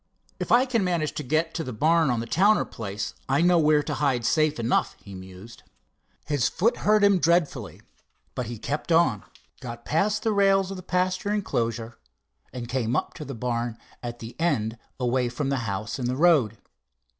"If 0.39 0.51
I 0.51 0.65
can 0.65 0.83
manage 0.83 1.11
to 1.13 1.21
get 1.21 1.53
to 1.53 1.63
the 1.63 1.71
barn 1.71 2.09
on 2.09 2.21
the 2.21 2.25
Towner 2.25 2.65
place, 2.65 3.13
I 3.29 3.41
know 3.43 3.59
where 3.59 3.83
to 3.83 3.93
hide 3.93 4.25
safe 4.25 4.59
enough," 4.59 4.95
he 4.97 5.13
mused. 5.13 5.61
His 6.25 6.49
foot 6.49 6.77
hurt 6.77 7.03
him 7.03 7.19
dreadfully, 7.19 7.83
but 8.33 8.47
he 8.47 8.57
kept 8.57 8.91
on, 8.91 9.21
got 9.59 9.85
past 9.85 10.23
the 10.23 10.31
rails 10.33 10.71
of 10.71 10.77
the 10.77 10.81
pasture 10.81 11.31
enclosure, 11.31 11.99
and 12.51 12.67
came 12.67 12.95
up 12.95 13.13
to 13.13 13.25
the 13.25 13.35
barn 13.35 13.77
at 14.01 14.17
the 14.17 14.35
end 14.39 14.79
away 14.99 15.29
from 15.29 15.49
the 15.49 15.57
house 15.69 15.99
and 15.99 16.07
the 16.07 16.15
road. 16.15 16.57